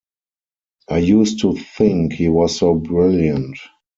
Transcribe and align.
I 0.89 0.97
used 0.97 1.41
to 1.41 1.53
think 1.55 2.13
he 2.13 2.27
was 2.27 2.57
so 2.57 2.73
brilliant. 2.73 3.59